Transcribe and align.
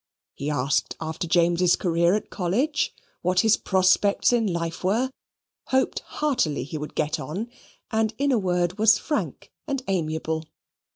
He 0.33 0.49
asked 0.49 0.95
after 0.99 1.27
James's 1.27 1.75
career 1.75 2.15
at 2.15 2.31
college 2.31 2.91
what 3.21 3.41
his 3.41 3.55
prospects 3.55 4.33
in 4.33 4.51
life 4.51 4.83
were 4.83 5.11
hoped 5.65 5.99
heartily 5.99 6.63
he 6.63 6.79
would 6.79 6.95
get 6.95 7.19
on; 7.19 7.51
and, 7.91 8.11
in 8.17 8.31
a 8.31 8.39
word, 8.39 8.79
was 8.79 8.97
frank 8.97 9.51
and 9.67 9.83
amiable. 9.87 10.45